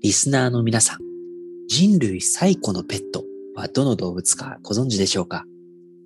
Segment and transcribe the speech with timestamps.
[0.00, 0.98] リスナーの皆さん、
[1.66, 3.24] 人類最古のペット
[3.56, 5.44] はどの動物かご存知でしょうか？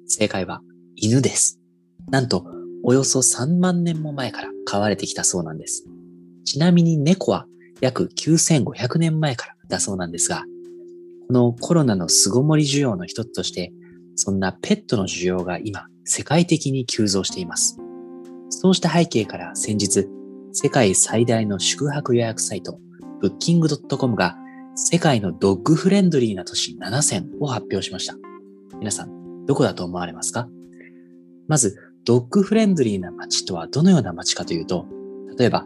[0.07, 0.63] 正解は
[0.97, 1.61] 犬です。
[2.09, 2.47] なんと、
[2.83, 5.85] およそ3万年も前から飼われてきたそうなんです。
[6.47, 7.45] ちなみに猫は
[7.83, 10.45] 約9500年前からだそうなんですが、
[11.29, 13.75] このコロナの巣ごもり需要の一つとして、
[14.17, 17.77] そんなペットの需要が今世界的に急増しています。
[18.49, 20.09] そうした背景から先日、
[20.55, 22.79] 世界最大の宿泊予約サイト、
[23.23, 24.37] ブッキングドットコムが
[24.75, 28.17] 世界のドッグフレンドリーな都市7選を発表しました。
[28.81, 30.49] 皆さん、どこだと思われますか？
[31.47, 34.89] まず、ドッグフレンドリーな街とはどのような街かというと、
[35.39, 35.65] 例えば、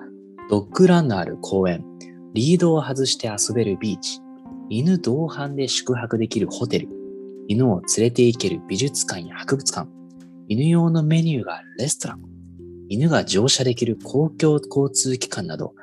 [0.50, 1.83] ドッグランのある公園、
[2.34, 4.20] リードを外して遊べるビーチ、
[4.69, 6.88] 犬同伴で宿泊できるホテル、
[7.48, 9.88] 犬を連れて行ける美術館や博物館、
[10.48, 12.20] 犬用のメニューがあるレストラン、
[12.89, 15.75] 犬が乗車できる公共交通機関など、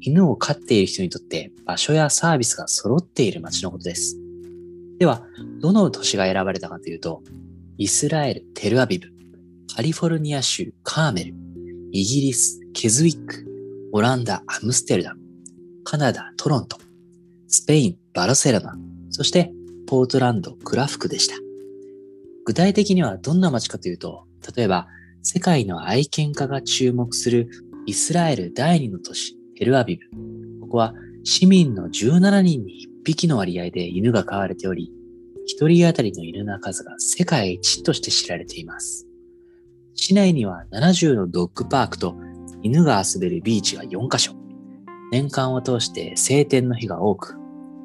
[0.00, 4.18] 犬を飼っている人にとって場所やサービスが揃っている街のことです。
[4.98, 5.24] では、
[5.60, 7.22] どの都市が選ばれたかというと、
[7.78, 9.08] イスラエル・テルアビブ、
[9.74, 11.34] カリフォルニア州カーメル、
[11.92, 13.46] イギリス・ケズウィック、
[13.92, 15.20] オランダ・アムステルダム、
[15.84, 16.78] カナダ・トロント、
[17.48, 18.76] スペイン・バルセロナ、
[19.10, 19.52] そして
[19.86, 21.34] ポートランド・クラフクでした。
[22.44, 24.24] 具体的にはどんな街かというと、
[24.56, 24.86] 例えば
[25.22, 27.50] 世界の愛犬家が注目する
[27.84, 30.60] イスラエル第二の都市テルアビブ。
[30.62, 34.90] ここは市民の17人に1匹の割合で犬が飼われており、
[35.60, 39.06] 1人当たりの犬の数が世界一として知られています。
[39.94, 42.16] 市内には70のドッグパークと
[42.62, 44.32] 犬が遊べるビーチが4カ所。
[45.12, 47.36] 年間を通して晴天の日が多く、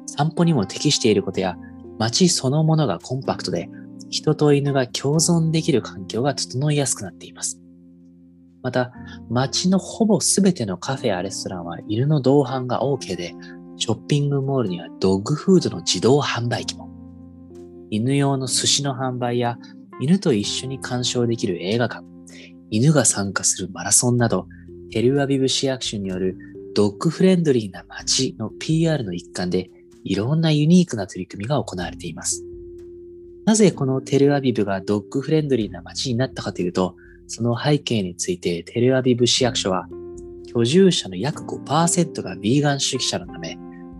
[0.06, 1.56] 散歩にも適していることや
[1.98, 3.68] 街そのものがコンパクトで
[4.16, 7.60] 人と犬が共存できる環境が整いやすくなっています。
[8.62, 8.90] また、
[9.28, 13.34] 街のほぼ全てのカフェやレストランは犬の同伴が OK で、
[13.76, 16.88] ショッピングモールにはドッグフードの自動販売機も。
[17.90, 19.58] 犬用の寿司の販売や
[20.00, 22.02] 犬と一緒に鑑賞できる映画館、
[22.70, 24.48] 犬が参加するマラソンなど、
[24.92, 26.38] テルアビブ市役所による
[26.74, 29.68] ドッグフレンドリーな街の PR の一環で、
[30.04, 32.45] いろんなユニークな取り組みが行われています。
[33.46, 36.96] なぜこのテルアビブがドッグフレンドリーな街になったかというと、
[37.28, 39.88] その背景についてテルアビブ市役所は、
[40.52, 43.56] 居住者の約5%がヴィーガン主義者のため、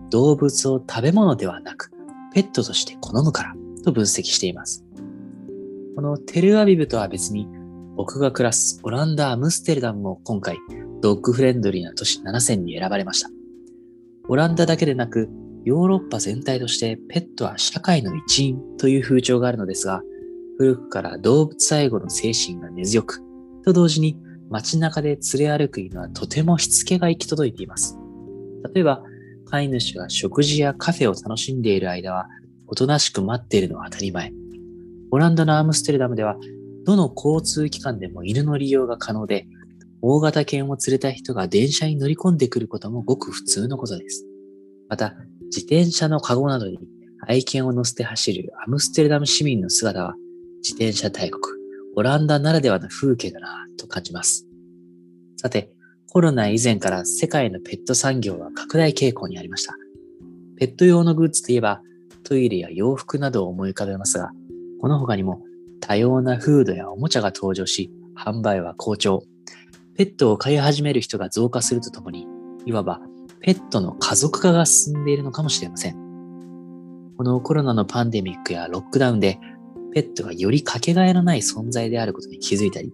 [0.09, 1.91] 動物を食べ物ではなく、
[2.33, 3.55] ペットとして好むから
[3.85, 4.83] と分析しています。
[5.95, 7.47] このテルアビブとは別に、
[7.95, 10.57] 僕が暮らすオランダ・アムステルダムも今回、
[11.01, 13.29] ドッグフレンドリーな都市7選に選ばれました。
[14.27, 15.29] オランダだけでなく、
[15.65, 20.01] ヨーロッパ全体としてペットは社会の一員という風潮があるのですが、
[20.57, 23.21] 古くから動物愛護の精神が根強く、
[23.63, 24.17] と同時に
[24.49, 27.97] 街中で連れ歩く犬はとてもしつけが行き届いています。
[28.73, 29.03] 例えば、
[29.45, 32.27] 飼い主が食事やカフェを楽しんでいる間は、
[32.67, 34.31] おとなしく待っているのは当たり前。
[35.11, 36.37] オランダのアムステルダムでは、
[36.85, 39.47] どの交通機関でも犬の利用が可能で、
[40.01, 44.25] 大型犬を連れた人が電車に乗り込んでくることもごく普通のことです。
[44.89, 45.15] また、
[45.47, 46.79] 自転車のカゴなどに
[47.27, 50.15] 愛犬を乗せて走るアムステルダム市民の姿は
[50.63, 51.41] 自転車大国、
[51.95, 54.45] オランダならではの風景だなと感じます。
[55.37, 55.71] さて、
[56.09, 59.75] コロナ以前から世界のペット産業は拡大傾向にありました。
[60.57, 61.81] ペット用のグッズといえば
[62.23, 64.31] トイレや洋服などを思い浮かべますが、
[64.81, 65.41] この他にも
[65.79, 69.23] 多様なフードやおもちゃが登場し、販売は好調。
[69.95, 72.27] ペットを飼い始める人が増加するとともに、
[72.65, 72.99] いわば
[73.41, 75.95] ペットの家族化が進んでいるのかもしれません。
[77.17, 79.39] このコロナのパンデミックやロックダウンで
[79.93, 82.93] ペットがよりかけがえのない存在であることに気づいたり、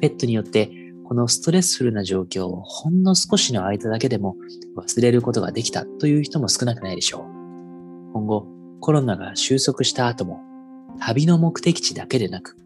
[0.00, 0.70] ペットによって
[1.04, 4.36] このストレスフルな状況をほんの少しの間だけでも
[4.76, 7.22] 忘れることができたという人も少なくないでしょう。
[8.12, 8.46] 今後、
[8.80, 10.40] コロナが収束した後も、
[11.00, 12.56] 旅の目的地だけでなく、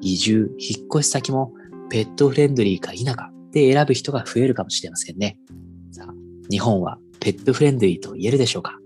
[0.00, 1.54] 移住、引っ越し先も
[1.88, 5.38] ペットフレンドリーか否かで選ぶ人が増えるかもしれませんね。
[5.90, 6.14] さあ、
[6.50, 8.78] 日本はペットフレンドリーと言えるでしょうか？